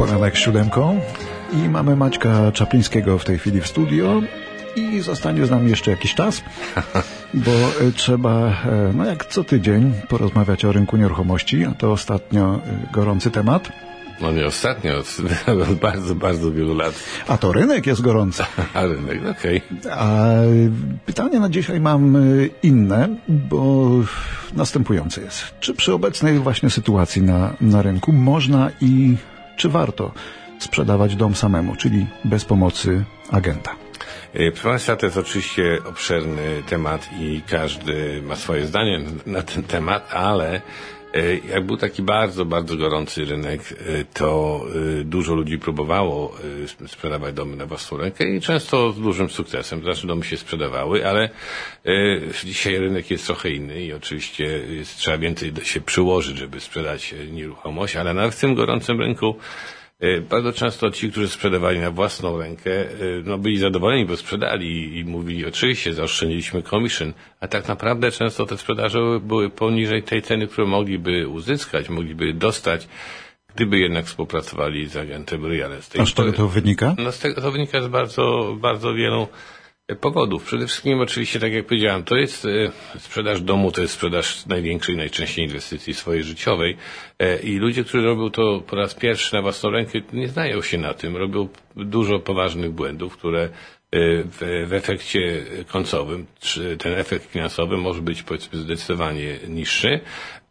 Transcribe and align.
Poranek 0.00 0.36
z 0.36 0.40
siódemką 0.40 1.00
i 1.52 1.68
mamy 1.68 1.96
Maćka 1.96 2.52
Czaplińskiego 2.52 3.18
w 3.18 3.24
tej 3.24 3.38
chwili 3.38 3.60
w 3.60 3.66
studio 3.66 4.22
i 4.76 5.00
zostanie 5.00 5.46
z 5.46 5.50
nami 5.50 5.70
jeszcze 5.70 5.90
jakiś 5.90 6.14
czas, 6.14 6.42
bo 7.44 7.50
e, 7.50 7.92
trzeba, 7.94 8.48
e, 8.48 8.92
no 8.94 9.04
jak 9.04 9.26
co 9.26 9.44
tydzień, 9.44 9.92
porozmawiać 10.08 10.64
o 10.64 10.72
rynku 10.72 10.96
nieruchomości, 10.96 11.64
a 11.64 11.70
to 11.70 11.92
ostatnio 11.92 12.54
e, 12.54 12.92
gorący 12.92 13.30
temat. 13.30 13.68
No 14.20 14.32
nie 14.32 14.46
ostatnio, 14.46 14.98
od 14.98 15.74
bardzo, 15.88 16.14
bardzo 16.14 16.52
wielu 16.52 16.74
lat. 16.74 16.94
A 17.28 17.38
to 17.38 17.52
rynek 17.52 17.86
jest 17.86 18.00
gorący. 18.00 18.42
A 18.74 18.82
rynek, 18.82 19.20
okej. 19.38 19.62
Okay. 19.80 19.92
A 19.92 20.34
pytanie 21.06 21.40
na 21.40 21.48
dzisiaj 21.48 21.80
mam 21.80 22.16
inne, 22.62 23.08
bo 23.28 23.88
następujące 24.54 25.20
jest. 25.20 25.44
Czy 25.60 25.74
przy 25.74 25.94
obecnej 25.94 26.38
właśnie 26.38 26.70
sytuacji 26.70 27.22
na, 27.22 27.52
na 27.60 27.82
rynku 27.82 28.12
można 28.12 28.70
i 28.80 29.16
czy 29.60 29.68
warto 29.68 30.12
sprzedawać 30.58 31.16
dom 31.16 31.34
samemu, 31.34 31.76
czyli 31.76 32.06
bez 32.24 32.44
pomocy 32.44 33.04
agenta? 33.30 33.76
Proszę 34.32 34.68
Państwa, 34.68 34.96
to 34.96 35.06
jest 35.06 35.18
oczywiście 35.18 35.78
obszerny 35.88 36.62
temat 36.68 37.08
i 37.20 37.42
każdy 37.50 38.22
ma 38.22 38.36
swoje 38.36 38.66
zdanie 38.66 39.00
na 39.26 39.42
ten 39.42 39.62
temat, 39.62 40.14
ale 40.14 40.60
jak 41.50 41.66
był 41.66 41.76
taki 41.76 42.02
bardzo, 42.02 42.44
bardzo 42.44 42.76
gorący 42.76 43.24
rynek, 43.24 43.60
to 44.14 44.60
dużo 45.04 45.34
ludzi 45.34 45.58
próbowało 45.58 46.36
sprzedawać 46.86 47.34
domy 47.34 47.56
na 47.56 47.66
własną 47.66 47.98
rękę 47.98 48.24
i 48.36 48.40
często 48.40 48.92
z 48.92 49.00
dużym 49.00 49.30
sukcesem. 49.30 49.82
Znaczy 49.82 50.06
domy 50.06 50.24
się 50.24 50.36
sprzedawały, 50.36 51.06
ale 51.08 51.30
dzisiaj 52.44 52.78
rynek 52.78 53.10
jest 53.10 53.26
trochę 53.26 53.50
inny 53.50 53.84
i 53.84 53.92
oczywiście 53.92 54.60
trzeba 54.96 55.18
więcej 55.18 55.52
się 55.62 55.80
przyłożyć, 55.80 56.38
żeby 56.38 56.60
sprzedać 56.60 57.14
nieruchomość, 57.32 57.96
ale 57.96 58.30
w 58.30 58.40
tym 58.40 58.54
gorącym 58.54 59.00
rynku 59.00 59.36
bardzo 60.30 60.52
często 60.52 60.90
ci, 60.90 61.10
którzy 61.10 61.28
sprzedawali 61.28 61.78
na 61.78 61.90
własną 61.90 62.38
rękę, 62.38 62.70
no 63.24 63.38
byli 63.38 63.58
zadowoleni, 63.58 64.04
bo 64.06 64.16
sprzedali 64.16 64.98
i 64.98 65.04
mówili, 65.04 65.46
oczywiście 65.46 65.94
zaoszczędziliśmy 65.94 66.62
commission, 66.62 67.12
a 67.40 67.48
tak 67.48 67.68
naprawdę 67.68 68.10
często 68.10 68.46
te 68.46 68.58
sprzedaże 68.58 68.98
były 69.22 69.50
poniżej 69.50 70.02
tej 70.02 70.22
ceny, 70.22 70.46
którą 70.46 70.66
mogliby 70.66 71.28
uzyskać, 71.28 71.88
mogliby 71.88 72.34
dostać, 72.34 72.88
gdyby 73.54 73.78
jednak 73.78 74.04
współpracowali 74.04 74.88
z 74.88 74.96
agentem 74.96 75.46
real 75.46 75.72
estate. 75.72 76.02
A 76.02 76.06
z 76.06 76.14
czego 76.14 76.32
to 76.32 76.48
wynika? 76.48 76.94
No 76.98 77.12
z 77.12 77.18
tego 77.18 77.40
to 77.40 77.50
wynika 77.52 77.82
z 77.82 77.88
bardzo, 77.88 78.56
bardzo 78.60 78.94
wielu 78.94 79.28
powodów. 80.00 80.44
Przede 80.44 80.66
wszystkim 80.66 81.00
oczywiście, 81.00 81.40
tak 81.40 81.52
jak 81.52 81.66
powiedziałem, 81.66 82.02
to 82.02 82.16
jest 82.16 82.46
sprzedaż 82.98 83.40
domu, 83.40 83.72
to 83.72 83.80
jest 83.82 83.94
sprzedaż 83.94 84.46
największej, 84.46 84.96
najczęściej 84.96 85.44
inwestycji 85.44 85.94
swojej 85.94 86.22
życiowej. 86.24 86.76
I 87.42 87.56
ludzie, 87.56 87.84
którzy 87.84 88.04
robią 88.04 88.30
to 88.30 88.60
po 88.66 88.76
raz 88.76 88.94
pierwszy 88.94 89.34
na 89.34 89.42
własną 89.42 89.70
rękę, 89.70 90.00
nie 90.12 90.28
znają 90.28 90.62
się 90.62 90.78
na 90.78 90.94
tym, 90.94 91.16
robią 91.16 91.48
dużo 91.76 92.18
poważnych 92.18 92.70
błędów, 92.70 93.16
które 93.16 93.48
w, 93.92 94.66
w 94.68 94.72
efekcie 94.72 95.44
końcowym, 95.68 96.26
ten 96.78 96.92
efekt 96.92 97.30
finansowy 97.32 97.76
może 97.76 98.02
być 98.02 98.22
powiedzmy 98.22 98.58
zdecydowanie 98.58 99.38
niższy, 99.48 100.00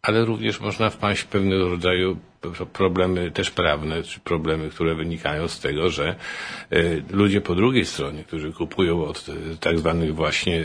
ale 0.02 0.24
również 0.24 0.60
można 0.60 0.90
wpaść 0.90 1.20
w 1.20 1.26
pewnego 1.26 1.68
rodzaju 1.68 2.16
problemy 2.72 3.30
też 3.30 3.50
prawne, 3.50 4.02
czy 4.02 4.20
problemy, 4.20 4.70
które 4.70 4.94
wynikają 4.94 5.48
z 5.48 5.60
tego, 5.60 5.90
że 5.90 6.16
ludzie 7.10 7.40
po 7.40 7.54
drugiej 7.54 7.84
stronie, 7.84 8.24
którzy 8.24 8.52
kupują 8.52 9.04
od 9.04 9.26
tak 9.60 9.78
zwanych 9.78 10.14
właśnie 10.14 10.64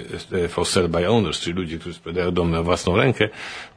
for 0.49 0.65
sale 0.65 0.87
by 0.87 1.07
owners, 1.09 1.39
czyli 1.39 1.55
ludzie, 1.55 1.79
którzy 1.79 1.95
sprzedają 1.95 2.31
dom 2.31 2.51
na 2.51 2.63
własną 2.63 2.97
rękę, 2.97 3.29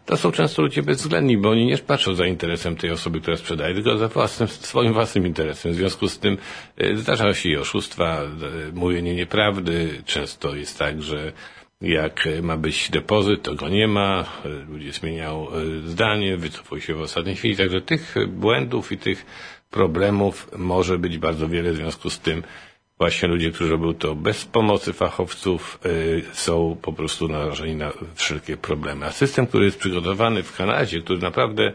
to 0.06 0.17
są 0.17 0.33
często 0.33 0.62
ludzie 0.62 0.83
bezwzględni, 0.83 1.39
bo 1.39 1.50
oni 1.50 1.67
nie 1.67 1.78
patrzą 1.78 2.15
za 2.15 2.27
interesem 2.27 2.77
tej 2.77 2.91
osoby, 2.91 3.20
która 3.20 3.37
sprzedaje, 3.37 3.75
tylko 3.75 3.98
za 3.98 4.09
własnym, 4.09 4.48
swoim 4.48 4.93
własnym 4.93 5.27
interesem. 5.27 5.72
W 5.72 5.75
związku 5.75 6.09
z 6.09 6.19
tym 6.19 6.39
zdarzają 6.95 7.33
się 7.33 7.48
i 7.48 7.56
oszustwa, 7.56 8.20
mówienie 8.72 9.15
nieprawdy. 9.15 10.03
Często 10.06 10.55
jest 10.55 10.78
tak, 10.78 11.03
że 11.03 11.33
jak 11.81 12.29
ma 12.43 12.57
być 12.57 12.91
depozyt, 12.91 13.43
to 13.43 13.55
go 13.55 13.69
nie 13.69 13.89
ma, 13.89 14.25
ludzie 14.69 14.93
zmieniają 14.93 15.47
zdanie, 15.84 16.37
wycofują 16.37 16.81
się 16.81 16.94
w 16.94 17.00
ostatniej 17.00 17.37
chwili, 17.37 17.56
także 17.56 17.81
tych 17.81 18.15
błędów 18.28 18.93
i 18.93 18.99
tych 18.99 19.27
problemów 19.71 20.50
może 20.56 20.99
być 20.99 21.19
bardzo 21.19 21.49
wiele, 21.49 21.72
w 21.72 21.77
związku 21.77 22.11
z 22.11 22.21
tym 22.21 22.43
właśnie 22.99 23.28
ludzie, 23.28 23.50
którzy 23.50 23.71
robią 23.71 23.94
to 23.94 24.15
bez 24.15 24.44
pomocy 24.44 24.93
fachowców, 24.93 25.81
są 26.33 26.77
po 26.83 26.93
prostu 26.93 27.28
narażeni 27.28 27.75
na 27.77 27.93
wszelkie 28.15 28.56
problemy. 28.56 29.06
A 29.06 29.12
system, 29.12 29.47
który 29.47 29.65
jest 29.65 29.78
przygotowany 29.78 30.43
w 30.43 30.56
Kanadzie, 30.56 31.00
który 31.00 31.19
naprawdę 31.19 31.72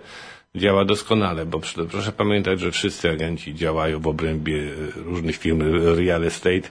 działa 0.55 0.85
doskonale, 0.85 1.45
bo 1.45 1.61
proszę 1.91 2.11
pamiętać, 2.11 2.59
że 2.59 2.71
wszyscy 2.71 3.09
agenci 3.09 3.55
działają 3.55 3.99
w 3.99 4.07
obrębie 4.07 4.63
różnych 4.95 5.37
firm 5.37 5.61
real 5.97 6.23
estate, 6.23 6.69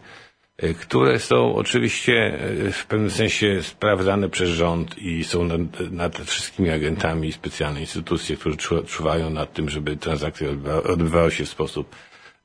które 0.81 1.19
są 1.19 1.55
oczywiście 1.55 2.39
w 2.73 2.87
pewnym 2.87 3.11
sensie 3.11 3.63
sprawdzane 3.63 4.29
przez 4.29 4.51
rząd 4.51 4.99
i 4.99 5.25
są 5.25 5.45
nad, 5.45 5.61
nad 5.91 6.19
wszystkimi 6.19 6.71
agentami 6.71 7.29
i 7.29 7.33
specjalne 7.33 7.81
instytucje, 7.81 8.37
które 8.37 8.57
czuwają 8.87 9.31
nad 9.31 9.53
tym, 9.53 9.69
żeby 9.69 9.97
transakcje 9.97 10.49
odbywały 10.85 11.31
się 11.31 11.45
w 11.45 11.49
sposób 11.49 11.97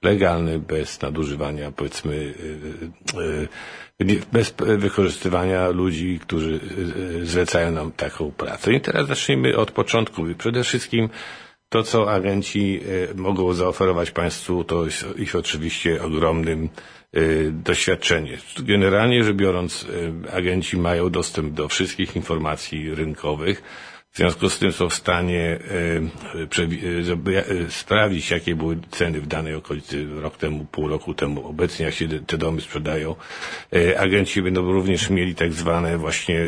legalny, 0.01 0.59
bez 0.59 1.01
nadużywania, 1.01 1.71
powiedzmy, 1.71 2.33
bez 4.31 4.53
wykorzystywania 4.77 5.69
ludzi, 5.69 6.19
którzy 6.21 6.59
zlecają 7.23 7.71
nam 7.71 7.91
taką 7.91 8.31
pracę. 8.31 8.73
I 8.73 8.81
teraz 8.81 9.07
zacznijmy 9.07 9.57
od 9.57 9.71
początku. 9.71 10.23
Przede 10.37 10.63
wszystkim 10.63 11.09
to, 11.69 11.83
co 11.83 12.11
agenci 12.11 12.79
mogą 13.15 13.53
zaoferować 13.53 14.11
Państwu, 14.11 14.63
to 14.63 14.85
jest 14.85 15.05
ich 15.17 15.35
oczywiście 15.35 16.03
ogromnym 16.03 16.69
doświadczenie. 17.51 18.37
Generalnie 18.59 19.23
rzecz 19.23 19.35
biorąc, 19.35 19.87
agenci 20.33 20.77
mają 20.77 21.09
dostęp 21.09 21.53
do 21.53 21.67
wszystkich 21.67 22.15
informacji 22.15 22.95
rynkowych, 22.95 23.63
w 24.11 24.17
związku 24.19 24.49
z 24.49 24.59
tym 24.59 24.71
są 24.71 24.89
w 24.89 24.93
stanie 24.93 25.59
sprawdzić, 27.69 28.31
jakie 28.31 28.55
były 28.55 28.77
ceny 28.91 29.21
w 29.21 29.27
danej 29.27 29.55
okolicy 29.55 30.07
rok 30.21 30.37
temu, 30.37 30.65
pół 30.71 30.87
roku 30.87 31.13
temu, 31.13 31.47
obecnie, 31.47 31.85
jak 31.85 31.95
się 31.95 32.07
te 32.07 32.37
domy 32.37 32.61
sprzedają. 32.61 33.15
Agenci 33.97 34.41
będą 34.41 34.71
również 34.71 35.09
mieli 35.09 35.35
tak 35.35 35.53
zwane 35.53 35.97
właśnie 35.97 36.47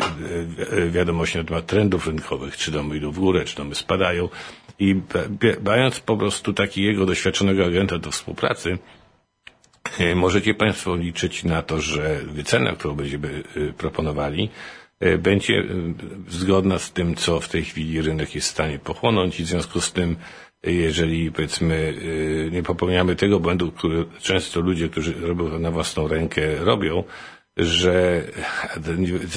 wiadomości 0.90 1.38
na 1.38 1.44
temat 1.44 1.66
trendów 1.66 2.08
rynkowych, 2.08 2.58
czy 2.58 2.72
domy 2.72 2.98
idą 2.98 3.12
w 3.12 3.20
górę, 3.20 3.46
czy 3.46 3.56
domy 3.56 3.76
spadają. 3.76 4.30
I 4.80 5.02
mając 5.64 6.00
po 6.00 6.18
prostu 6.18 6.54
takiego 6.54 7.06
doświadczonego 7.06 7.66
agenta 7.66 7.98
do 7.98 8.12
współpracy, 8.12 8.78
możecie 10.16 10.54
Państwo 10.54 10.96
liczyć 10.96 11.44
na 11.44 11.62
to, 11.62 11.82
że 11.82 12.22
wycena, 12.26 12.72
którą 12.72 12.96
będziemy 12.96 13.44
proponowali, 13.78 14.50
będzie 15.20 15.64
zgodna 16.28 16.80
z 16.80 16.92
tym, 16.94 17.16
co 17.16 17.40
w 17.40 17.50
tej 17.50 17.64
chwili 17.64 18.02
rynek 18.02 18.36
jest 18.36 18.48
w 18.48 18.52
stanie 18.52 18.80
pochłonąć. 18.80 19.40
I 19.40 19.44
w 19.44 19.48
związku 19.48 19.82
z 19.82 19.92
tym, 19.94 20.16
jeżeli 20.64 21.32
powiedzmy 21.32 21.94
nie 22.52 22.64
popełniamy 22.64 23.16
tego 23.16 23.40
błędu, 23.40 23.72
który 23.72 24.06
często 24.22 24.60
ludzie, 24.62 24.90
którzy 24.90 25.14
robią 25.22 25.50
to 25.50 25.60
na 25.60 25.72
własną 25.72 26.08
rękę 26.08 26.56
robią, 26.56 27.04
że 27.60 28.24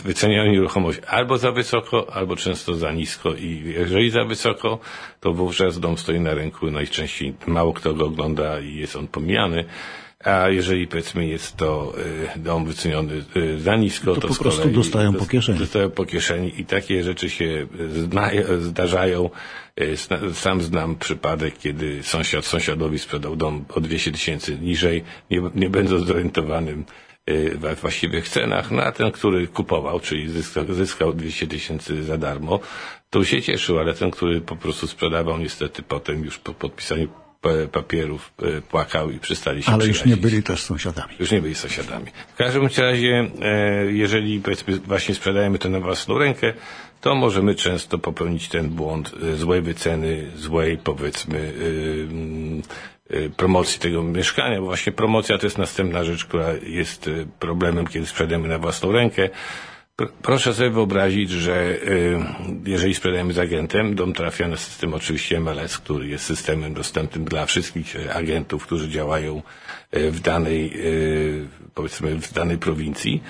wyceniają 0.04 0.52
nieruchomość 0.52 0.98
albo 1.08 1.38
za 1.38 1.52
wysoko, 1.52 2.14
albo 2.14 2.36
często 2.36 2.74
za 2.74 2.92
nisko 2.92 3.34
i 3.34 3.62
jeżeli 3.66 4.10
za 4.10 4.24
wysoko, 4.24 4.78
to 5.20 5.32
wówczas 5.32 5.80
dom 5.80 5.98
stoi 5.98 6.20
na 6.20 6.34
rynku, 6.34 6.70
najczęściej 6.70 7.34
mało 7.46 7.72
kto 7.72 7.94
go 7.94 8.06
ogląda 8.06 8.60
i 8.60 8.74
jest 8.74 8.96
on 8.96 9.08
pomijany. 9.08 9.64
A 10.24 10.48
jeżeli 10.48 10.86
powiedzmy 10.86 11.26
jest 11.26 11.56
to 11.56 11.92
dom 12.36 12.64
wyceniony 12.64 13.24
za 13.58 13.76
nisko, 13.76 14.14
to, 14.14 14.20
to 14.20 14.28
po 14.28 14.34
prostu 14.34 14.68
dostają 14.68 15.14
po 15.14 15.26
kieszeni. 15.26 15.58
Dostają 15.58 15.90
po 15.90 16.04
kieszeni 16.04 16.60
i 16.60 16.64
takie 16.64 17.02
rzeczy 17.02 17.30
się 17.30 17.66
zdarzają. 18.58 19.30
Sam 20.32 20.62
znam 20.62 20.96
przypadek, 20.96 21.58
kiedy 21.58 22.02
sąsiad 22.02 22.44
sąsiadowi 22.44 22.98
sprzedał 22.98 23.36
dom 23.36 23.64
o 23.68 23.80
200 23.80 24.12
tysięcy 24.12 24.58
niżej, 24.58 25.04
nie, 25.30 25.42
nie 25.54 25.70
będąc 25.70 26.06
zorientowanym 26.06 26.84
we 27.54 27.74
właściwych 27.74 28.28
cenach, 28.28 28.70
no 28.70 28.82
a 28.82 28.92
ten, 28.92 29.12
który 29.12 29.46
kupował, 29.46 30.00
czyli 30.00 30.28
zyskał, 30.28 30.64
zyskał 30.74 31.12
200 31.12 31.46
tysięcy 31.46 32.04
za 32.04 32.18
darmo, 32.18 32.60
to 33.10 33.24
się 33.24 33.42
cieszył, 33.42 33.78
ale 33.78 33.94
ten, 33.94 34.10
który 34.10 34.40
po 34.40 34.56
prostu 34.56 34.86
sprzedawał, 34.86 35.38
niestety 35.38 35.82
potem 35.82 36.24
już 36.24 36.38
po 36.38 36.54
podpisaniu 36.54 37.08
papierów 37.72 38.32
płakał 38.70 39.10
i 39.10 39.18
przestali 39.18 39.62
się 39.62 39.72
Ale 39.72 39.86
już 39.86 40.04
nie 40.04 40.16
byli 40.16 40.42
też 40.42 40.62
sąsiadami. 40.62 41.14
Już 41.20 41.30
nie 41.30 41.42
byli 41.42 41.54
sąsiadami. 41.54 42.06
W 42.34 42.36
każdym 42.36 42.68
razie, 42.78 43.30
jeżeli 43.88 44.40
powiedzmy 44.40 44.78
właśnie 44.78 45.14
sprzedajemy 45.14 45.58
to 45.58 45.68
na 45.68 45.80
własną 45.80 46.18
rękę, 46.18 46.52
to 47.00 47.14
możemy 47.14 47.54
często 47.54 47.98
popełnić 47.98 48.48
ten 48.48 48.68
błąd 48.68 49.12
złej 49.36 49.62
wyceny, 49.62 50.30
złej 50.36 50.78
powiedzmy 50.78 51.52
promocji 53.36 53.80
tego 53.80 54.02
mieszkania, 54.02 54.60
bo 54.60 54.66
właśnie 54.66 54.92
promocja 54.92 55.38
to 55.38 55.46
jest 55.46 55.58
następna 55.58 56.04
rzecz, 56.04 56.24
która 56.24 56.48
jest 56.66 57.10
problemem, 57.38 57.86
kiedy 57.86 58.06
sprzedajemy 58.06 58.48
na 58.48 58.58
własną 58.58 58.92
rękę. 58.92 59.28
Proszę 60.22 60.54
sobie 60.54 60.70
wyobrazić, 60.70 61.30
że 61.30 61.78
jeżeli 62.66 62.94
sprzedajemy 62.94 63.32
z 63.32 63.38
agentem, 63.38 63.94
dom 63.94 64.12
trafia 64.12 64.48
na 64.48 64.56
system 64.56 64.94
oczywiście 64.94 65.40
MLS, 65.40 65.78
który 65.78 66.08
jest 66.08 66.24
systemem 66.24 66.74
dostępnym 66.74 67.24
dla 67.24 67.46
wszystkich 67.46 67.96
agentów, 68.16 68.66
którzy 68.66 68.88
działają 68.88 69.42
w 69.92 70.20
danej, 70.20 70.72
powiedzmy, 71.74 72.14
w 72.20 72.32
danej 72.32 72.58
prowincji. 72.58 73.22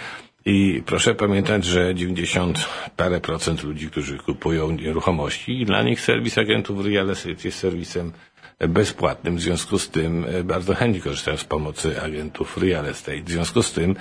I 0.44 0.82
proszę 0.86 1.14
pamiętać, 1.14 1.64
że 1.64 1.94
90 1.94 2.68
parę 2.96 3.20
procent 3.20 3.62
ludzi, 3.62 3.86
którzy 3.90 4.18
kupują 4.18 4.70
nieruchomości, 4.70 5.64
dla 5.66 5.82
nich 5.82 6.00
serwis 6.00 6.38
agentów 6.38 6.86
real 6.86 7.10
estate 7.10 7.36
jest 7.44 7.58
serwisem 7.58 8.12
bezpłatnym. 8.68 9.36
W 9.36 9.40
związku 9.40 9.78
z 9.78 9.88
tym 9.90 10.26
bardzo 10.44 10.74
chętnie 10.74 11.00
korzystają 11.00 11.36
z 11.36 11.44
pomocy 11.44 12.02
agentów 12.02 12.58
real 12.58 12.86
estate. 12.86 13.22
W 13.22 13.30
związku 13.30 13.62
z 13.62 13.72
tym 13.72 13.96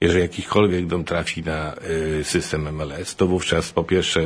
jeżeli 0.00 0.20
jakikolwiek 0.22 0.86
dom 0.86 1.04
trafi 1.04 1.42
na 1.42 1.74
system 2.22 2.72
MLS, 2.72 3.16
to 3.16 3.26
wówczas 3.26 3.72
po 3.72 3.84
pierwsze 3.84 4.20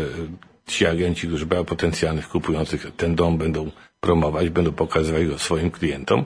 ci 0.67 0.87
agenci, 0.87 1.27
którzy 1.29 1.47
mają 1.47 1.65
potencjalnych 1.65 2.29
kupujących 2.29 2.87
ten 2.97 3.15
dom 3.15 3.39
będą 3.39 3.71
promować, 4.01 4.49
będą 4.51 4.73
pokazywać 4.73 5.27
go 5.27 5.39
swoim 5.39 5.71
klientom, 5.71 6.25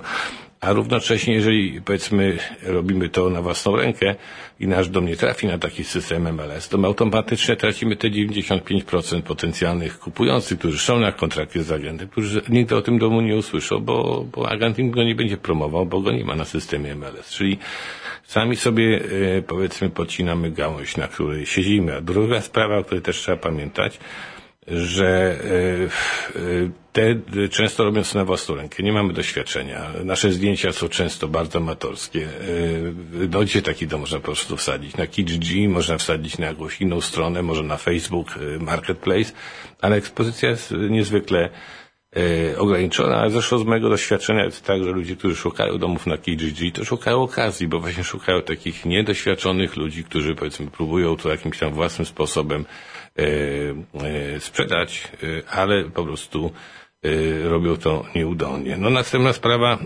a 0.62 0.72
równocześnie, 0.72 1.34
jeżeli 1.34 1.80
powiedzmy 1.80 2.38
robimy 2.62 3.08
to 3.08 3.30
na 3.30 3.42
własną 3.42 3.76
rękę 3.76 4.14
i 4.60 4.66
nasz 4.66 4.88
dom 4.88 5.06
nie 5.06 5.16
trafi 5.16 5.46
na 5.46 5.58
taki 5.58 5.84
system 5.84 6.34
MLS, 6.34 6.68
to 6.68 6.78
my 6.78 6.86
automatycznie 6.86 7.56
tracimy 7.56 7.96
te 7.96 8.08
95% 8.10 9.22
potencjalnych 9.22 9.98
kupujących, 9.98 10.58
którzy 10.58 10.78
są 10.78 11.00
na 11.00 11.12
kontrakcie 11.12 11.62
z 11.62 11.72
agentem, 11.72 12.08
którzy 12.08 12.42
nigdy 12.48 12.76
o 12.76 12.82
tym 12.82 12.98
domu 12.98 13.20
nie 13.20 13.36
usłyszą, 13.36 13.78
bo, 13.80 14.24
bo 14.32 14.48
agent 14.48 14.78
im 14.78 14.90
go 14.90 15.04
nie 15.04 15.14
będzie 15.14 15.36
promował, 15.36 15.86
bo 15.86 16.00
go 16.00 16.12
nie 16.12 16.24
ma 16.24 16.36
na 16.36 16.44
systemie 16.44 16.94
MLS. 16.94 17.30
Czyli 17.30 17.58
sami 18.24 18.56
sobie 18.56 19.00
powiedzmy 19.46 19.90
podcinamy 19.90 20.50
gałąź, 20.50 20.96
na 20.96 21.08
której 21.08 21.46
siedzimy. 21.46 21.96
A 21.96 22.00
druga 22.00 22.40
sprawa, 22.40 22.78
o 22.78 22.84
której 22.84 23.02
też 23.02 23.16
trzeba 23.16 23.36
pamiętać, 23.36 23.98
że 24.66 25.38
te 26.92 27.14
często 27.50 27.84
robią 27.84 28.02
na 28.14 28.24
własną 28.24 28.54
rękę. 28.54 28.82
Nie 28.82 28.92
mamy 28.92 29.12
doświadczenia. 29.12 29.90
Nasze 30.04 30.32
zdjęcia 30.32 30.72
są 30.72 30.88
często 30.88 31.28
bardzo 31.28 31.58
amatorskie. 31.58 32.28
No 33.30 33.40
gdzie 33.40 33.62
taki 33.62 33.86
dom 33.86 34.00
można 34.00 34.18
po 34.18 34.24
prostu 34.24 34.56
wsadzić? 34.56 34.96
Na 34.96 35.06
Kijiji, 35.06 35.68
można 35.68 35.98
wsadzić 35.98 36.38
na 36.38 36.46
jakąś 36.46 36.80
inną 36.80 37.00
stronę, 37.00 37.42
może 37.42 37.62
na 37.62 37.76
Facebook 37.76 38.38
Marketplace, 38.60 39.32
ale 39.80 39.96
ekspozycja 39.96 40.50
jest 40.50 40.74
niezwykle 40.90 41.48
ograniczona, 42.58 43.16
ale 43.16 43.30
zresztą 43.30 43.58
z 43.58 43.64
mojego 43.64 43.88
doświadczenia 43.88 44.44
jest 44.44 44.64
tak, 44.64 44.84
że 44.84 44.90
ludzie, 44.90 45.16
którzy 45.16 45.36
szukają 45.36 45.78
domów 45.78 46.06
na 46.06 46.18
Kijiji, 46.18 46.72
to 46.72 46.84
szukają 46.84 47.22
okazji, 47.22 47.68
bo 47.68 47.80
właśnie 47.80 48.04
szukają 48.04 48.42
takich 48.42 48.84
niedoświadczonych 48.84 49.76
ludzi, 49.76 50.04
którzy 50.04 50.34
powiedzmy 50.34 50.66
próbują 50.66 51.16
to 51.16 51.30
jakimś 51.30 51.58
tam 51.58 51.72
własnym 51.72 52.06
sposobem 52.06 52.64
sprzedać, 54.40 55.08
ale 55.50 55.84
po 55.84 56.04
prostu 56.04 56.52
robią 57.44 57.76
to 57.76 58.04
nieudolnie. 58.14 58.76
No 58.76 58.90
następna 58.90 59.32
sprawa 59.32 59.78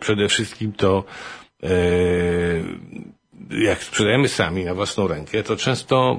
przede 0.00 0.28
wszystkim 0.28 0.72
to 0.72 1.04
jak 3.50 3.82
sprzedajemy 3.82 4.28
sami 4.28 4.64
na 4.64 4.74
własną 4.74 5.08
rękę, 5.08 5.42
to 5.42 5.56
często 5.56 6.16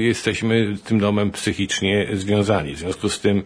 jesteśmy 0.00 0.76
z 0.76 0.82
tym 0.82 0.98
domem 0.98 1.30
psychicznie 1.30 2.08
związani. 2.12 2.74
W 2.74 2.78
związku 2.78 3.08
z 3.08 3.20
tym 3.20 3.42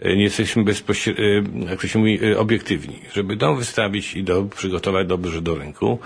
nie 0.00 0.22
jesteśmy 0.22 0.64
bezpośrednio, 0.64 1.70
jak 1.70 1.80
to 1.80 1.86
się 1.88 1.98
mówi, 1.98 2.34
obiektywni. 2.34 2.98
Żeby 3.12 3.36
dom 3.36 3.58
wystawić 3.58 4.16
i 4.16 4.24
do, 4.24 4.42
przygotować 4.44 5.06
dobrze 5.06 5.42
do 5.42 5.54
rynku, 5.54 5.98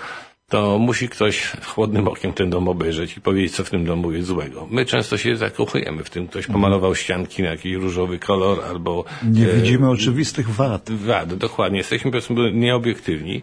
to 0.49 0.79
musi 0.79 1.09
ktoś 1.09 1.51
chłodnym 1.65 2.07
okiem 2.07 2.33
ten 2.33 2.49
dom 2.49 2.67
obejrzeć 2.67 3.17
i 3.17 3.21
powiedzieć, 3.21 3.55
co 3.55 3.63
w 3.63 3.69
tym 3.69 3.85
domu 3.85 4.11
jest 4.11 4.27
złego. 4.27 4.67
My 4.71 4.85
często 4.85 5.17
się 5.17 5.35
zakochujemy 5.35 6.03
w 6.03 6.09
tym. 6.09 6.27
Ktoś 6.27 6.47
pomalował 6.47 6.95
ścianki 6.95 7.43
na 7.43 7.49
jakiś 7.49 7.73
różowy 7.73 8.19
kolor 8.19 8.63
albo... 8.69 9.05
Nie 9.23 9.49
e, 9.51 9.55
widzimy 9.55 9.89
oczywistych 9.89 10.49
wad. 10.49 10.91
Wad, 10.91 11.33
dokładnie. 11.33 11.77
Jesteśmy 11.77 12.11
powiedzmy 12.11 12.51
nieobiektywni. 12.51 13.41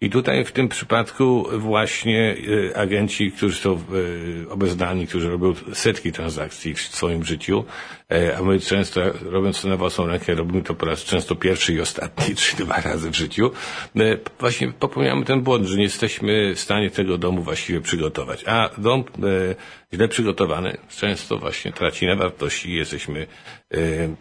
I 0.00 0.10
tutaj 0.10 0.44
w 0.44 0.52
tym 0.52 0.68
przypadku 0.68 1.46
właśnie 1.58 2.36
agenci, 2.74 3.32
którzy 3.32 3.56
są 3.56 3.82
obeznani, 4.50 5.06
którzy 5.06 5.30
robią 5.30 5.54
setki 5.72 6.12
transakcji 6.12 6.74
w 6.74 6.80
swoim 6.80 7.24
życiu, 7.24 7.64
a 8.38 8.42
my 8.42 8.60
często 8.60 9.00
robiąc 9.22 9.62
to 9.62 9.68
na 9.68 9.76
własną 9.76 10.06
rękę, 10.06 10.34
robimy 10.34 10.62
to 10.62 10.74
po 10.74 10.86
raz 10.86 11.04
często 11.04 11.34
pierwszy 11.36 11.74
i 11.74 11.80
ostatni, 11.80 12.34
czy 12.36 12.56
dwa 12.56 12.80
razy 12.80 13.10
w 13.10 13.16
życiu, 13.16 13.50
właśnie 14.40 14.72
popełniamy 14.72 15.24
ten 15.24 15.40
błąd, 15.40 15.66
że 15.66 15.76
nie 15.76 15.82
jesteśmy 15.82 16.54
w 16.54 16.60
stanie 16.60 16.90
tego 16.90 17.18
domu 17.18 17.42
właściwie 17.42 17.80
przygotować. 17.80 18.44
A 18.46 18.70
dom 18.78 19.04
źle 19.94 20.08
przygotowany 20.08 20.76
często 20.88 21.38
właśnie 21.38 21.72
traci 21.72 22.06
na 22.06 22.16
wartości 22.16 22.70
i 22.70 22.74
jesteśmy 22.74 23.26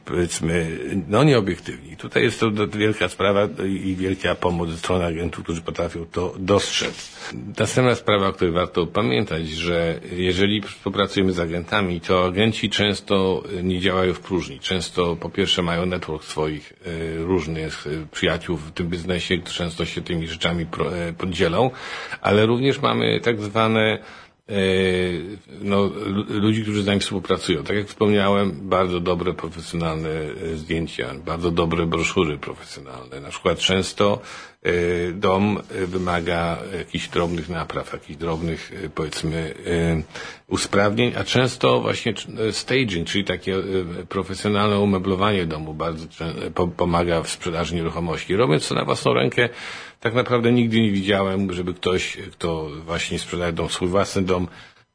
powiedzmy 0.06 0.78
no 1.08 1.24
nieobiektywni. 1.24 1.98
Tutaj 1.98 2.24
jest 2.24 2.40
to 2.40 2.52
wielka 2.68 3.10
sprawa 3.10 3.48
i 3.84 3.96
wielka 3.96 4.36
pomoc 4.36 4.70
ze 4.70 4.78
strony 4.78 5.06
agentów, 5.06 5.44
którzy 5.44 5.62
potrafią 5.62 6.06
to 6.06 6.36
dostrzec. 6.40 7.20
Następna 7.60 7.96
sprawa, 7.96 8.28
o 8.28 8.34
której 8.34 8.54
warto 8.54 8.88
pamiętać, 8.88 9.50
że 9.50 10.00
jeżeli 10.12 10.62
współpracujemy 10.62 11.32
z 11.32 11.40
agentami, 11.40 12.02
to 12.02 12.26
agenci 12.26 12.70
często 12.70 13.44
nie 13.64 13.80
działają 13.80 14.14
w 14.14 14.20
próżni. 14.20 14.60
Często 14.60 15.16
po 15.16 15.30
pierwsze 15.30 15.62
mają 15.62 15.86
network 15.86 16.24
swoich 16.24 16.74
różnych 17.18 17.86
przyjaciół 18.12 18.58
w 18.58 18.72
tym 18.72 18.88
biznesie, 18.88 19.38
często 19.38 19.86
się 19.86 20.02
tymi 20.02 20.28
rzeczami 20.28 20.66
podzielą, 21.18 21.72
ale 22.22 22.46
również 22.46 22.82
mamy 22.82 23.20
tak 23.20 23.42
zwane 23.42 24.00
no, 25.62 25.90
ludzi, 26.30 26.62
którzy 26.62 26.84
z 26.84 26.86
nami 26.86 27.00
współpracują. 27.00 27.64
Tak 27.64 27.76
jak 27.76 27.88
wspomniałem, 27.88 28.52
bardzo 28.62 29.00
dobre 29.00 29.34
profesjonalne 29.34 30.10
zdjęcia, 30.56 31.14
bardzo 31.26 31.52
dobre 31.52 31.86
broszury 31.86 32.38
profesjonalne. 32.38 33.20
Na 33.20 33.30
przykład 33.30 33.60
często 33.60 34.20
dom 35.14 35.60
wymaga 35.88 36.58
jakichś 36.78 37.08
drobnych 37.08 37.50
napraw, 37.50 37.94
jakichś 37.94 38.20
drobnych, 38.20 38.72
powiedzmy, 38.96 39.54
usprawnień, 40.48 41.14
a 41.18 41.24
często 41.24 41.82
właśnie 41.82 42.14
staging, 42.52 43.08
czyli 43.08 43.24
takie 43.24 43.56
profesjonalne 44.10 44.80
umeblowanie 44.80 45.46
domu 45.46 45.74
bardzo 45.74 46.06
pomaga 46.78 47.24
w 47.24 47.30
sprzedaży 47.30 47.76
nieruchomości. 47.76 48.36
Robiąc 48.36 48.68
to 48.68 48.76
na 48.76 48.86
własną 48.86 49.14
rękę, 49.14 49.50
tak 50.00 50.14
naprawdę 50.14 50.52
nigdy 50.52 50.82
nie 50.82 50.92
widziałem, 50.92 51.54
żeby 51.54 51.74
ktoś, 51.74 52.18
kto 52.32 52.70
właśnie 52.86 53.20
sprzedaje 53.20 53.54
dom, 53.54 53.70
swój 53.70 53.88
własny 53.88 54.22
dom, 54.22 54.48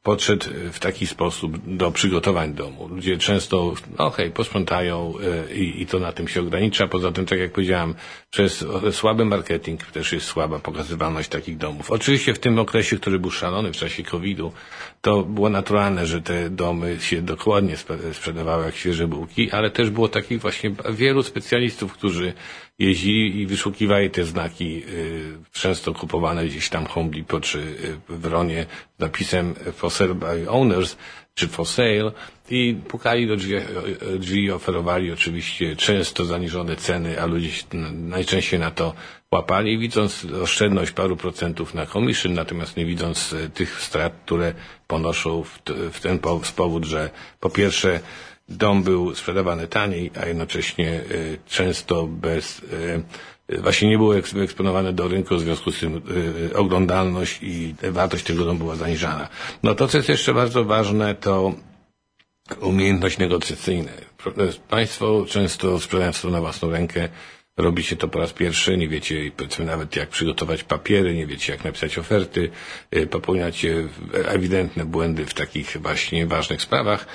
podszedł 0.05 0.45
w 0.71 0.79
taki 0.79 1.07
sposób 1.07 1.75
do 1.77 1.91
przygotowań 1.91 2.53
domu. 2.53 2.87
Ludzie 2.87 3.17
często, 3.17 3.73
no 3.99 4.05
okej, 4.05 4.31
posprzątają 4.31 5.13
i, 5.55 5.81
i 5.81 5.85
to 5.85 5.99
na 5.99 6.11
tym 6.11 6.27
się 6.27 6.41
ogranicza. 6.41 6.87
Poza 6.87 7.11
tym, 7.11 7.25
tak 7.25 7.39
jak 7.39 7.51
powiedziałem, 7.51 7.95
przez 8.29 8.65
słaby 8.91 9.25
marketing 9.25 9.83
też 9.83 10.13
jest 10.13 10.25
słaba 10.25 10.59
pokazywalność 10.59 11.29
takich 11.29 11.57
domów. 11.57 11.91
Oczywiście 11.91 12.33
w 12.33 12.39
tym 12.39 12.59
okresie, 12.59 12.97
który 12.97 13.19
był 13.19 13.31
szalony 13.31 13.73
w 13.73 13.77
czasie 13.77 14.03
COVID-u, 14.03 14.51
to 15.01 15.23
było 15.23 15.49
naturalne, 15.49 16.05
że 16.05 16.21
te 16.21 16.49
domy 16.49 16.97
się 16.99 17.21
dokładnie 17.21 17.77
sprzedawały 18.13 18.65
jak 18.65 18.75
świeże 18.75 19.07
bułki, 19.07 19.51
ale 19.51 19.71
też 19.71 19.89
było 19.89 20.07
takich 20.07 20.41
właśnie 20.41 20.71
wielu 20.89 21.23
specjalistów, 21.23 21.93
którzy 21.93 22.33
jeździli 22.79 23.41
i 23.41 23.47
wyszukiwali 23.47 24.09
te 24.09 24.25
znaki, 24.25 24.83
często 25.51 25.93
kupowane 25.93 26.45
gdzieś 26.45 26.69
tam 26.69 26.85
Home 26.85 27.09
Depot 27.09 27.43
czy 27.43 27.75
w 28.09 28.25
Ronie 28.25 28.65
z 28.97 28.99
napisem 28.99 29.53
for 29.73 29.91
sale 29.91 30.15
by 30.15 30.49
owners 30.49 30.97
czy 31.35 31.47
for 31.47 31.67
sale 31.67 32.11
i 32.49 32.75
pukali 32.87 33.27
do 33.27 33.35
drzwi, 33.35 33.55
drzwi 34.19 34.51
oferowali 34.51 35.11
oczywiście 35.11 35.75
często 35.75 36.25
zaniżone 36.25 36.75
ceny, 36.75 37.21
a 37.21 37.25
ludzie 37.25 37.49
najczęściej 37.91 38.59
na 38.59 38.71
to 38.71 38.93
łapali, 39.31 39.77
widząc 39.77 40.25
oszczędność 40.25 40.91
paru 40.91 41.17
procentów 41.17 41.73
na 41.73 41.85
commission, 41.85 42.33
natomiast 42.33 42.77
nie 42.77 42.85
widząc 42.85 43.35
tych 43.53 43.81
strat, 43.81 44.13
które 44.25 44.53
ponoszą 44.87 45.43
w, 45.91 45.99
ten 46.01 46.19
powód, 46.55 46.85
że 46.85 47.09
po 47.39 47.49
pierwsze 47.49 47.99
dom 48.49 48.83
był 48.83 49.15
sprzedawany 49.15 49.67
taniej, 49.67 50.11
a 50.21 50.25
jednocześnie 50.25 51.01
często 51.47 52.07
bez 52.07 52.61
właśnie 53.49 53.89
nie 53.89 53.97
były 53.97 54.21
wyeksponowane 54.21 54.93
do 54.93 55.07
rynku, 55.07 55.35
w 55.35 55.39
związku 55.39 55.71
z 55.71 55.79
tym 55.79 56.01
oglądalność 56.55 57.39
i 57.41 57.75
wartość 57.91 58.23
tego 58.23 58.45
domu 58.45 58.59
była 58.59 58.75
zaniżana. 58.75 59.27
No 59.63 59.75
to, 59.75 59.87
co 59.87 59.97
jest 59.97 60.09
jeszcze 60.09 60.33
bardzo 60.33 60.63
ważne, 60.65 61.15
to 61.15 61.53
umiejętność 62.61 63.17
negocjacyjna. 63.17 63.91
Państwo 64.69 65.25
często 65.29 65.79
sprzedając 65.79 66.21
to 66.21 66.29
na 66.29 66.41
własną 66.41 66.69
rękę 66.71 67.09
robicie 67.57 67.95
to 67.95 68.07
po 68.07 68.19
raz 68.19 68.33
pierwszy, 68.33 68.77
nie 68.77 68.87
wiecie 68.87 69.31
powiedzmy 69.37 69.65
nawet 69.65 69.95
jak 69.95 70.09
przygotować 70.09 70.63
papiery, 70.63 71.13
nie 71.13 71.27
wiecie 71.27 71.53
jak 71.53 71.63
napisać 71.63 71.97
oferty, 71.97 72.49
popełniacie 73.09 73.87
ewidentne 74.13 74.85
błędy 74.85 75.25
w 75.25 75.33
takich 75.33 75.77
właśnie 75.81 76.27
ważnych 76.27 76.61
sprawach, 76.61 77.05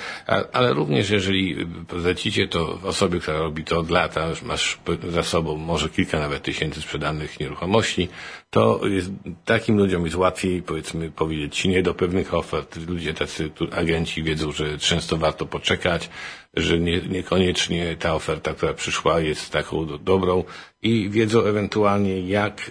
ale 0.52 0.72
również 0.72 1.10
jeżeli 1.10 1.66
zlecicie 1.98 2.48
to 2.48 2.80
osobie, 2.82 3.20
która 3.20 3.38
robi 3.38 3.64
to 3.64 3.78
od 3.78 3.90
lata, 3.90 4.28
masz 4.42 4.78
za 5.08 5.22
sobą 5.22 5.56
może 5.56 5.88
kilka 5.88 6.18
nawet 6.18 6.42
tysięcy 6.42 6.82
sprzedanych 6.82 7.40
nieruchomości, 7.40 8.08
to 8.50 8.80
jest, 8.86 9.10
takim 9.44 9.76
ludziom 9.78 10.04
jest 10.04 10.16
łatwiej 10.16 10.62
powiedzmy 10.62 11.10
powiedzieć 11.10 11.64
nie 11.64 11.82
do 11.82 11.94
pewnych 11.94 12.34
ofert. 12.34 12.88
Ludzie 12.88 13.14
tacy 13.14 13.50
agenci 13.72 14.22
wiedzą, 14.22 14.52
że 14.52 14.78
często 14.78 15.16
warto 15.16 15.46
poczekać, 15.46 16.10
że 16.54 16.78
nie, 16.78 17.00
niekoniecznie 17.00 17.96
ta 17.96 18.14
oferta, 18.14 18.54
która 18.54 18.74
przyszła 18.74 19.20
jest 19.20 19.50
taką 19.50 19.86
do, 19.86 19.98
dobrą 19.98 20.44
i 20.82 21.10
wiedzą 21.10 21.44
ewentualnie 21.44 22.20
jak 22.20 22.70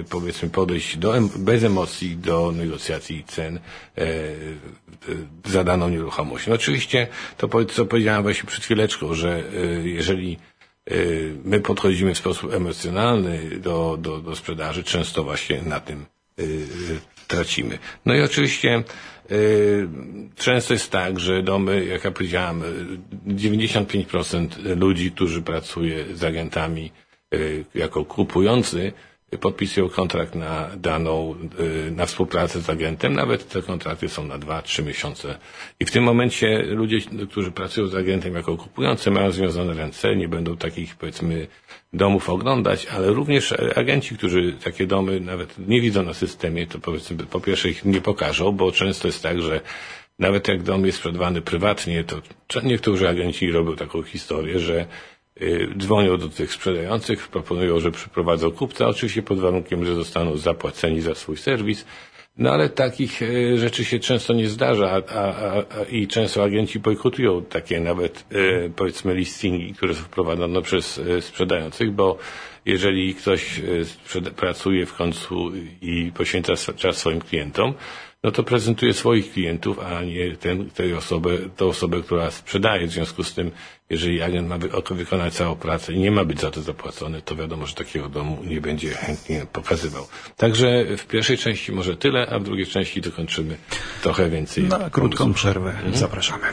e, 0.00 0.04
powiedzmy 0.10 0.50
podejść 0.50 0.96
do, 0.96 1.14
bez 1.36 1.64
emocji 1.64 2.16
do 2.16 2.52
negocjacji 2.52 3.24
cen 3.24 3.56
e, 3.56 4.02
e, 4.02 4.32
za 5.44 5.64
daną 5.64 5.88
nieruchomość. 5.88 6.46
No 6.46 6.54
oczywiście 6.54 7.08
to 7.36 7.64
co 7.64 7.86
powiedziałem 7.86 8.22
właśnie 8.22 8.48
przed 8.48 8.64
chwileczką, 8.64 9.14
że 9.14 9.38
e, 9.38 9.88
jeżeli 9.88 10.32
e, 10.32 10.55
my 11.44 11.60
podchodzimy 11.60 12.14
w 12.14 12.18
sposób 12.18 12.52
emocjonalny 12.52 13.40
do, 13.60 13.96
do, 14.00 14.18
do 14.18 14.36
sprzedaży, 14.36 14.84
często 14.84 15.24
właśnie 15.24 15.62
na 15.62 15.80
tym 15.80 16.06
e, 16.38 16.42
tracimy. 17.28 17.78
No 18.06 18.14
i 18.14 18.20
oczywiście 18.22 18.82
Często 20.36 20.72
jest 20.74 20.90
tak, 20.90 21.20
że 21.20 21.42
domy, 21.42 21.84
jak 21.84 22.04
ja 22.04 22.10
powiedziałem, 22.10 22.62
95% 23.26 24.48
ludzi, 24.80 25.12
którzy 25.12 25.42
pracuje 25.42 26.04
z 26.14 26.24
agentami 26.24 26.90
jako 27.74 28.04
kupujący, 28.04 28.92
podpisują 29.40 29.88
kontrakt 29.88 30.34
na 30.34 30.70
daną, 30.76 31.34
na 31.90 32.06
współpracę 32.06 32.60
z 32.60 32.70
agentem, 32.70 33.14
nawet 33.14 33.48
te 33.48 33.62
kontrakty 33.62 34.08
są 34.08 34.24
na 34.24 34.38
dwa, 34.38 34.62
trzy 34.62 34.82
miesiące. 34.82 35.38
I 35.80 35.84
w 35.84 35.90
tym 35.90 36.04
momencie 36.04 36.62
ludzie, 36.62 36.98
którzy 37.30 37.50
pracują 37.50 37.86
z 37.86 37.94
agentem 37.94 38.34
jako 38.34 38.56
kupujący, 38.56 39.10
mają 39.10 39.30
związane 39.30 39.74
ręce, 39.74 40.16
nie 40.16 40.28
będą 40.28 40.56
takich, 40.56 40.96
powiedzmy, 40.96 41.46
domów 41.92 42.30
oglądać, 42.30 42.86
ale 42.86 43.10
również 43.10 43.54
agenci, 43.76 44.16
którzy 44.16 44.52
takie 44.64 44.86
domy 44.86 45.20
nawet 45.20 45.68
nie 45.68 45.80
widzą 45.80 46.02
na 46.02 46.14
systemie, 46.14 46.66
to 46.66 46.78
powiedzmy, 46.78 47.16
po 47.16 47.40
pierwsze 47.40 47.68
ich 47.68 47.84
nie 47.84 48.00
pokażą, 48.00 48.52
bo 48.52 48.72
często 48.72 49.08
jest 49.08 49.22
tak, 49.22 49.42
że 49.42 49.60
nawet 50.18 50.48
jak 50.48 50.62
dom 50.62 50.86
jest 50.86 50.98
sprzedawany 50.98 51.40
prywatnie, 51.42 52.04
to 52.04 52.20
niektórzy 52.62 53.08
agenci 53.08 53.52
robią 53.52 53.76
taką 53.76 54.02
historię, 54.02 54.58
że 54.60 54.86
dzwonią 55.78 56.16
do 56.16 56.28
tych 56.28 56.52
sprzedających, 56.52 57.28
proponują, 57.28 57.80
że 57.80 57.90
przyprowadzą 57.90 58.50
kupca, 58.50 58.88
oczywiście 58.88 59.22
pod 59.22 59.40
warunkiem, 59.40 59.84
że 59.84 59.94
zostaną 59.94 60.36
zapłaceni 60.36 61.00
za 61.00 61.14
swój 61.14 61.36
serwis. 61.36 61.84
No 62.38 62.50
ale 62.50 62.68
takich 62.68 63.20
rzeczy 63.56 63.84
się 63.84 63.98
często 63.98 64.32
nie 64.32 64.48
zdarza 64.48 64.90
a, 64.90 65.14
a, 65.14 65.52
a, 65.52 65.84
i 65.90 66.06
często 66.06 66.44
agenci 66.44 66.78
bojkotują 66.78 67.44
takie 67.44 67.80
nawet 67.80 68.24
e, 68.32 68.70
powiedzmy 68.70 69.14
listingi, 69.14 69.74
które 69.74 69.94
są 69.94 70.02
wprowadzone 70.02 70.62
przez 70.62 71.00
sprzedających, 71.20 71.92
bo 71.92 72.18
jeżeli 72.66 73.14
ktoś 73.14 73.60
pracuje 74.36 74.86
w 74.86 74.94
końcu 74.94 75.52
i 75.82 76.12
poświęca 76.14 76.54
czas 76.76 76.96
swoim 76.96 77.20
klientom, 77.20 77.74
no 78.26 78.32
to 78.32 78.42
prezentuje 78.42 78.94
swoich 78.94 79.32
klientów, 79.32 79.78
a 79.78 80.02
nie 80.02 80.36
ten, 80.36 80.70
tej 80.70 80.94
osobę, 80.94 81.30
tę 81.56 81.64
osobę, 81.64 82.02
która 82.02 82.30
sprzedaje. 82.30 82.86
W 82.86 82.90
związku 82.90 83.24
z 83.24 83.34
tym, 83.34 83.50
jeżeli 83.90 84.22
agent 84.22 84.48
ma 84.48 84.58
wy 84.58 84.68
wykonać 84.90 85.34
całą 85.34 85.56
pracę 85.56 85.92
i 85.92 85.98
nie 85.98 86.10
ma 86.10 86.24
być 86.24 86.40
za 86.40 86.50
to 86.50 86.62
zapłacony, 86.62 87.22
to 87.22 87.36
wiadomo, 87.36 87.66
że 87.66 87.74
takiego 87.74 88.08
domu 88.08 88.38
nie 88.44 88.60
będzie 88.60 88.90
chętnie 88.90 89.46
pokazywał. 89.52 90.06
Także 90.36 90.84
w 90.96 91.06
pierwszej 91.06 91.38
części 91.38 91.72
może 91.72 91.96
tyle, 91.96 92.26
a 92.30 92.38
w 92.38 92.42
drugiej 92.42 92.66
części 92.66 93.00
dokończymy 93.00 93.56
trochę 94.02 94.30
więcej. 94.30 94.64
Na 94.64 94.90
krótką 94.90 95.34
przerwę. 95.34 95.70
Mhm. 95.70 95.96
Zapraszamy. 95.96 96.46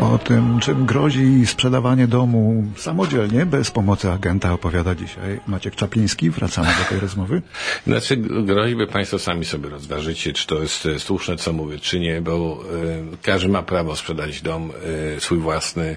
O 0.00 0.18
tym, 0.18 0.60
czym 0.60 0.86
grozi 0.86 1.46
sprzedawanie 1.46 2.06
domu 2.06 2.64
samodzielnie, 2.76 3.46
bez 3.46 3.70
pomocy 3.70 4.10
agenta, 4.10 4.52
opowiada 4.52 4.94
dzisiaj 4.94 5.40
Maciek 5.46 5.74
Czapliński. 5.74 6.30
Wracamy 6.30 6.68
do 6.68 6.84
tej 6.88 7.00
rozmowy. 7.06 7.42
Znaczy, 7.86 8.16
groźby 8.16 8.86
Państwo 8.86 9.18
sami 9.18 9.44
sobie 9.44 9.68
rozważycie, 9.68 10.32
czy 10.32 10.46
to 10.46 10.58
jest 10.62 10.88
słuszne, 10.98 11.36
co 11.36 11.52
mówię, 11.52 11.78
czy 11.78 12.00
nie, 12.00 12.20
bo 12.20 12.64
y, 13.14 13.16
każdy 13.22 13.48
ma 13.48 13.62
prawo 13.62 13.96
sprzedać 13.96 14.42
dom 14.42 14.72
y, 15.16 15.20
swój 15.20 15.38
własny 15.38 15.96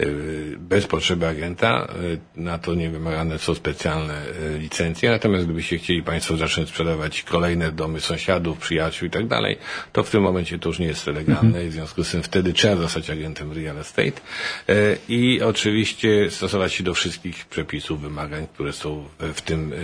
y, 0.00 0.56
bez 0.58 0.86
potrzeby 0.86 1.28
agenta. 1.28 1.88
Na 2.36 2.58
to 2.58 2.74
nie 2.74 2.90
wymagane 2.90 3.38
są 3.38 3.54
specjalne 3.54 4.22
licencje. 4.58 5.10
Natomiast 5.10 5.44
gdybyście 5.44 5.78
chcieli 5.78 6.02
Państwo 6.02 6.36
zacząć 6.36 6.68
sprzedawać 6.68 7.22
kolejne 7.22 7.72
domy 7.72 8.00
sąsiadów, 8.00 8.58
przyjaciół 8.58 9.08
i 9.08 9.10
tak 9.10 9.26
dalej, 9.26 9.58
to 9.92 10.02
w 10.02 10.10
tym 10.10 10.22
momencie 10.22 10.58
to 10.58 10.68
już 10.68 10.78
nie 10.78 10.86
jest 10.86 11.06
legalne 11.20 11.48
mhm. 11.48 11.66
i 11.66 11.68
w 11.68 11.72
związku 11.72 12.04
z 12.04 12.10
tym 12.10 12.22
wtedy 12.22 12.52
trzeba 12.52 12.76
zostać 12.76 13.10
agentem 13.10 13.41
tym 13.42 13.52
real 13.52 13.78
estate 13.78 14.20
e, 14.68 14.96
i 15.08 15.42
oczywiście 15.42 16.30
stosować 16.30 16.72
się 16.72 16.84
do 16.84 16.94
wszystkich 16.94 17.44
przepisów, 17.46 18.00
wymagań, 18.00 18.46
które 18.54 18.72
są 18.72 19.04
w 19.18 19.40
tym 19.40 19.72
e, 19.72 19.76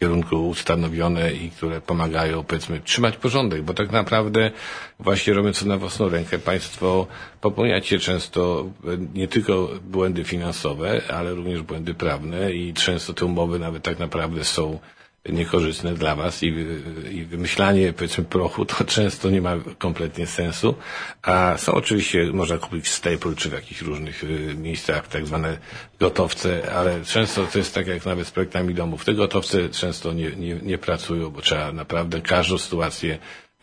kierunku 0.00 0.48
ustanowione 0.48 1.32
i 1.32 1.50
które 1.50 1.80
pomagają, 1.80 2.44
powiedzmy, 2.44 2.80
trzymać 2.80 3.16
porządek, 3.16 3.62
bo 3.62 3.74
tak 3.74 3.92
naprawdę 3.92 4.50
właśnie 4.98 5.34
robiąc 5.34 5.60
to 5.60 5.66
na 5.66 5.76
własną 5.78 6.08
rękę, 6.08 6.38
państwo 6.38 7.06
popełniacie 7.40 7.98
często 7.98 8.70
nie 9.14 9.28
tylko 9.28 9.68
błędy 9.84 10.24
finansowe, 10.24 11.02
ale 11.08 11.34
również 11.34 11.62
błędy 11.62 11.94
prawne 11.94 12.52
i 12.52 12.74
często 12.74 13.12
te 13.14 13.24
umowy 13.24 13.58
nawet 13.58 13.82
tak 13.82 13.98
naprawdę 13.98 14.44
są 14.44 14.78
niekorzystne 15.28 15.94
dla 15.94 16.14
Was 16.14 16.42
i, 16.42 16.46
i 17.10 17.24
wymyślanie 17.24 17.92
powiedzmy 17.92 18.24
prochu 18.24 18.64
to 18.64 18.84
często 18.84 19.30
nie 19.30 19.42
ma 19.42 19.56
kompletnie 19.78 20.26
sensu, 20.26 20.74
a 21.22 21.54
są 21.58 21.74
oczywiście, 21.74 22.26
można 22.32 22.58
kupić 22.58 22.84
w 22.84 22.88
Staple 22.88 23.34
czy 23.36 23.50
w 23.50 23.52
jakichś 23.52 23.82
różnych 23.82 24.24
y, 24.24 24.54
miejscach 24.54 25.08
tak 25.08 25.26
zwane 25.26 25.58
gotowce, 26.00 26.72
ale 26.74 27.04
często 27.04 27.46
to 27.46 27.58
jest 27.58 27.74
tak 27.74 27.86
jak 27.86 28.06
nawet 28.06 28.26
z 28.26 28.30
projektami 28.30 28.74
domów. 28.74 29.04
Te 29.04 29.14
gotowce 29.14 29.68
często 29.68 30.12
nie, 30.12 30.30
nie, 30.30 30.54
nie 30.54 30.78
pracują, 30.78 31.30
bo 31.30 31.40
trzeba 31.40 31.72
naprawdę 31.72 32.20
każdą 32.20 32.58
sytuację 32.58 33.18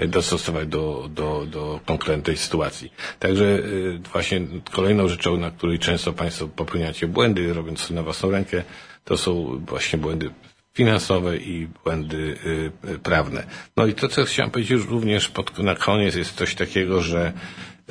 dostosować 0.07 0.67
do, 0.67 1.09
do, 1.13 1.45
do 1.45 1.79
konkretnej 1.85 2.37
sytuacji. 2.37 2.93
Także 3.19 3.45
y, 3.45 3.99
właśnie 4.11 4.41
kolejną 4.71 5.07
rzeczą, 5.07 5.37
na 5.37 5.51
której 5.51 5.79
często 5.79 6.13
Państwo 6.13 6.47
popełniacie 6.47 7.07
błędy, 7.07 7.53
robiąc 7.53 7.89
na 7.89 8.03
własną 8.03 8.31
rękę, 8.31 8.63
to 9.05 9.17
są 9.17 9.61
właśnie 9.67 9.99
błędy 9.99 10.29
finansowe 10.73 11.37
i 11.37 11.67
błędy 11.83 12.37
y, 12.85 12.99
prawne. 12.99 13.43
No 13.77 13.85
i 13.85 13.93
to, 13.93 14.07
co 14.07 14.25
chciałem 14.25 14.51
powiedzieć 14.51 14.71
już 14.71 14.87
również 14.87 15.29
pod, 15.29 15.59
na 15.59 15.75
koniec, 15.75 16.15
jest 16.15 16.35
coś 16.35 16.55
takiego, 16.55 17.01
że 17.01 17.33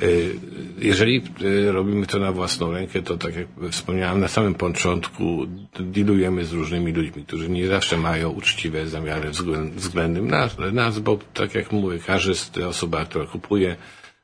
y, 0.01 0.35
jeżeli 0.77 1.23
y, 1.41 1.71
robimy 1.71 2.05
to 2.05 2.19
na 2.19 2.31
własną 2.31 2.71
rękę, 2.71 3.01
to 3.01 3.17
tak 3.17 3.35
jak 3.35 3.47
wspomniałem 3.71 4.19
na 4.19 4.27
samym 4.27 4.55
początku, 4.55 5.45
dealujemy 5.79 6.45
z 6.45 6.51
różnymi 6.51 6.93
ludźmi, 6.93 7.25
którzy 7.25 7.49
nie 7.49 7.67
zawsze 7.67 7.97
mają 7.97 8.29
uczciwe 8.29 8.87
zamiary 8.87 9.29
względem 9.75 10.27
nas, 10.27 10.57
nas 10.71 10.99
bo 10.99 11.19
tak 11.33 11.55
jak 11.55 11.71
mówię, 11.71 11.99
każda 11.99 12.67
osoba, 12.67 13.05
która 13.05 13.25
kupuje 13.25 13.75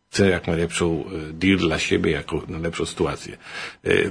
chce 0.10 0.30
jak 0.30 0.48
najlepszą 0.48 1.04
deal 1.34 1.58
dla 1.58 1.80
siebie, 1.80 2.12
jako 2.12 2.42
najlepszą 2.48 2.86
sytuację. 2.86 3.38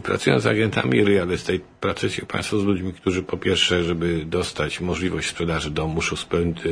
Pracując 0.03 0.43
z 0.43 0.47
agentami 0.47 1.05
real 1.05 1.33
estate, 1.33 1.59
pracujecie 1.85 2.26
Państwo 2.26 2.59
z 2.59 2.64
ludźmi, 2.64 2.93
którzy 2.93 3.23
po 3.23 3.37
pierwsze, 3.37 3.85
żeby 3.85 4.25
dostać 4.25 4.81
możliwość 4.81 5.29
sprzedaży 5.29 5.71
domu, 5.71 5.95
muszą 5.95 6.17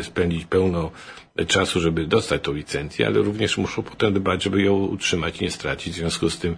spędzić 0.03 0.45
pełno 0.45 0.91
czasu, 1.47 1.81
żeby 1.81 2.07
dostać 2.07 2.43
tą 2.43 2.53
licencję, 2.53 3.07
ale 3.07 3.19
również 3.19 3.59
muszą 3.59 3.83
potem 3.83 4.15
dbać, 4.15 4.43
żeby 4.43 4.63
ją 4.63 4.75
utrzymać 4.75 5.41
nie 5.41 5.51
stracić. 5.51 5.95
W 5.95 5.97
związku 5.97 6.31
z 6.31 6.39
tym 6.39 6.57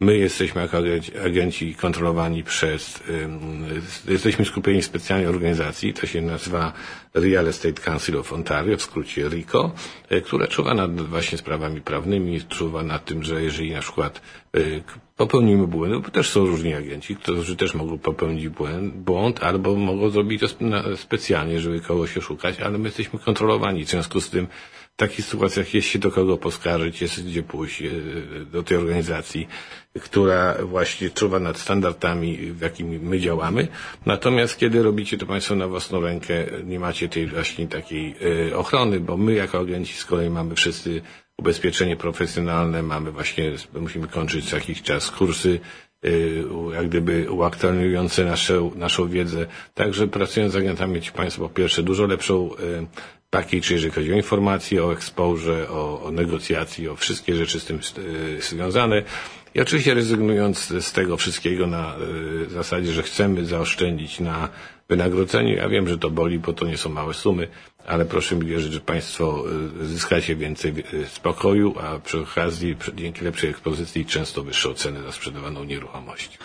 my 0.00 0.16
jesteśmy 0.18 0.60
jako 0.62 0.78
agenci 1.24 1.74
kontrolowani 1.74 2.44
przez, 2.44 3.02
jesteśmy 4.08 4.44
skupieni 4.44 4.82
w 4.82 4.84
specjalnej 4.84 5.26
organizacji, 5.26 5.94
to 5.94 6.06
się 6.06 6.22
nazywa 6.22 6.72
Real 7.14 7.48
Estate 7.48 7.82
Council 7.82 8.16
of 8.16 8.32
Ontario, 8.32 8.76
w 8.76 8.82
skrócie 8.82 9.28
RICO, 9.28 9.72
e, 10.08 10.20
która 10.20 10.46
czuwa 10.46 10.74
nad 10.74 11.00
właśnie 11.00 11.38
sprawami 11.38 11.80
prawnymi, 11.80 12.40
czuwa 12.48 12.82
nad 12.82 13.04
tym, 13.04 13.22
że 13.22 13.42
jeżeli 13.42 13.72
na 13.72 13.80
przykład 13.80 14.20
e, 14.54 14.60
popełnimy 15.16 15.66
błędy, 15.66 16.00
bo 16.00 16.10
też 16.10 16.30
są 16.30 16.46
różni 16.46 16.74
agenci, 16.74 17.16
którzy 17.16 17.56
też 17.56 17.74
mogą 17.74 17.98
popełnić 17.98 18.48
błęd, 18.48 18.94
błąd 18.94 19.42
albo 19.42 19.76
mogą 19.76 20.10
zrobić 20.10 20.40
to 20.40 20.46
specjalnie, 20.96 21.60
żeby 21.60 21.80
kogoś 21.80 22.16
oszukać, 22.16 22.60
ale 22.60 22.78
my 22.78 22.84
jesteśmy 22.84 23.18
kontrolowani. 23.18 23.84
W 23.84 23.88
związku 23.88 24.20
z 24.20 24.30
tym 24.30 24.46
w 24.94 24.96
takich 24.96 25.24
sytuacjach 25.24 25.74
jest 25.74 25.88
się 25.88 25.98
do 25.98 26.10
kogo 26.10 26.36
poskarżyć, 26.36 27.02
jest 27.02 27.26
gdzie 27.26 27.42
pójść 27.42 27.82
e, 27.82 27.90
do 28.52 28.62
tej 28.62 28.76
organizacji, 28.76 29.48
która 30.00 30.54
właśnie 30.64 31.10
czuwa 31.10 31.38
nad 31.40 31.58
standardami, 31.58 32.36
w 32.36 32.60
jakimi 32.60 32.98
my 32.98 33.20
działamy. 33.20 33.68
Natomiast 34.06 34.58
kiedy 34.58 34.82
robicie 34.82 35.18
to 35.18 35.26
Państwo 35.26 35.54
na 35.54 35.68
własną 35.68 36.00
rękę, 36.00 36.34
nie 36.64 36.80
macie 36.80 37.08
tej 37.08 37.26
właśnie 37.26 37.68
takiej 37.68 38.14
e, 38.50 38.56
ochrony, 38.56 39.00
bo 39.00 39.16
my 39.16 39.34
jako 39.34 39.58
agenci 39.58 39.94
z 39.94 40.04
kolei 40.04 40.30
mamy 40.30 40.54
wszyscy 40.54 41.02
ubezpieczenie 41.38 41.96
profesjonalne, 41.96 42.82
mamy 42.82 43.12
właśnie, 43.12 43.52
musimy 43.80 44.08
kończyć 44.08 44.50
co 44.50 44.56
jakiś 44.56 44.82
czas 44.82 45.10
kursy 45.10 45.60
jak 46.74 46.88
gdyby 46.88 47.30
uaktualniujące 47.32 48.24
naszą, 48.24 48.70
naszą 48.74 49.08
wiedzę. 49.08 49.46
Także 49.74 50.08
pracując 50.08 50.52
z 50.52 50.56
agentami 50.56 51.00
Państwo 51.16 51.48
po 51.48 51.54
pierwsze 51.54 51.82
dużo 51.82 52.06
lepszą 52.06 52.50
package, 53.30 53.74
jeżeli 53.74 53.92
chodzi 53.92 54.12
o 54.12 54.16
informacje, 54.16 54.84
o 54.84 54.92
exposure, 54.92 55.68
o, 55.70 56.02
o 56.02 56.10
o 56.88 56.96
wszystkie 56.96 57.34
rzeczy 57.34 57.60
z 57.60 57.64
tym 57.64 57.78
związane. 58.40 59.02
I 59.54 59.60
oczywiście 59.60 59.94
rezygnując 59.94 60.58
z 60.58 60.92
tego 60.92 61.16
wszystkiego 61.16 61.66
na 61.66 61.94
zasadzie, 62.48 62.92
że 62.92 63.02
chcemy 63.02 63.46
zaoszczędzić 63.46 64.20
na 64.20 64.48
wynagrodzeniu. 64.88 65.56
Ja 65.56 65.68
wiem, 65.68 65.88
że 65.88 65.98
to 65.98 66.10
boli, 66.10 66.38
bo 66.38 66.52
to 66.52 66.66
nie 66.66 66.76
są 66.76 66.90
małe 66.90 67.14
sumy, 67.14 67.48
ale 67.86 68.04
proszę 68.04 68.36
mi 68.36 68.46
wierzyć, 68.46 68.72
że 68.72 68.80
Państwo 68.80 69.44
zyskacie 69.82 70.36
więcej 70.36 70.72
spokoju, 71.08 71.74
a 71.80 71.98
przy 71.98 72.20
okazji 72.20 72.76
dzięki 72.94 73.24
lepszej 73.24 73.50
ekspozycji 73.50 74.06
często 74.06 74.42
wyższą 74.42 74.74
cenę 74.74 75.02
za 75.02 75.12
sprzedawaną 75.12 75.64
nieruchomość. 75.64 76.38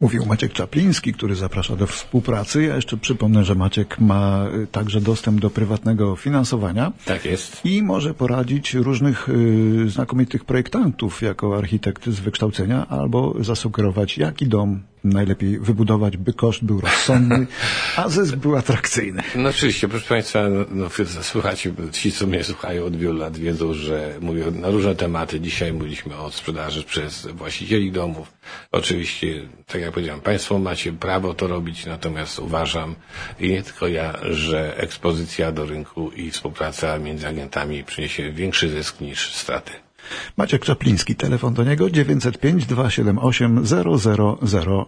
Mówił 0.00 0.26
Maciek 0.26 0.52
Czapliński, 0.52 1.12
który 1.12 1.34
zaprasza 1.34 1.76
do 1.76 1.86
współpracy. 1.86 2.62
Ja 2.62 2.76
jeszcze 2.76 2.96
przypomnę, 2.96 3.44
że 3.44 3.54
Maciek 3.54 4.00
ma 4.00 4.46
także 4.72 5.00
dostęp 5.00 5.40
do 5.40 5.50
prywatnego 5.50 6.16
finansowania. 6.16 6.92
Tak 7.04 7.24
jest. 7.24 7.60
I 7.64 7.82
może 7.82 8.14
poradzić 8.14 8.74
różnych 8.74 9.28
y, 9.28 9.90
znakomitych 9.90 10.44
projektantów 10.44 11.22
jako 11.22 11.58
architekt 11.58 12.06
z 12.06 12.20
wykształcenia 12.20 12.86
albo 12.88 13.34
zasugerować, 13.40 14.18
jaki 14.18 14.46
dom 14.46 14.82
najlepiej 15.08 15.58
wybudować, 15.58 16.16
by 16.16 16.32
koszt 16.32 16.64
był 16.64 16.80
rozsądny, 16.80 17.46
a 17.96 18.08
zysk 18.08 18.36
był 18.36 18.56
atrakcyjny. 18.56 19.22
No 19.34 19.48
oczywiście, 19.48 19.88
proszę 19.88 20.08
Państwa, 20.08 20.48
no, 20.70 20.88
słuchacie, 21.22 21.72
ci, 21.92 22.12
co 22.12 22.26
mnie 22.26 22.44
słuchają 22.44 22.84
od 22.84 22.96
wielu 22.96 23.18
lat, 23.18 23.38
wiedzą, 23.38 23.72
że 23.74 24.14
mówię 24.20 24.44
na 24.50 24.70
różne 24.70 24.94
tematy. 24.94 25.40
Dzisiaj 25.40 25.72
mówiliśmy 25.72 26.16
o 26.16 26.30
sprzedaży 26.30 26.82
przez 26.84 27.26
właścicieli 27.26 27.92
domów. 27.92 28.32
Oczywiście, 28.72 29.48
tak 29.66 29.80
jak 29.80 29.92
powiedziałem, 29.92 30.20
Państwo 30.20 30.58
macie 30.58 30.92
prawo 30.92 31.34
to 31.34 31.46
robić, 31.46 31.86
natomiast 31.86 32.38
uważam, 32.38 32.94
i 33.40 33.48
nie 33.50 33.62
tylko 33.62 33.88
ja, 33.88 34.14
że 34.30 34.76
ekspozycja 34.76 35.52
do 35.52 35.66
rynku 35.66 36.10
i 36.10 36.30
współpraca 36.30 36.98
między 36.98 37.28
agentami 37.28 37.84
przyniesie 37.84 38.32
większy 38.32 38.68
zysk 38.68 39.00
niż 39.00 39.34
straty. 39.34 39.85
Maciek 40.36 40.64
Czapliński, 40.64 41.14
telefon 41.16 41.54
do 41.54 41.64
niego 41.64 41.90
905 41.90 42.66
278 42.66 43.64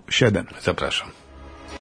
0007. 0.08 0.46
Zapraszam. 0.62 1.08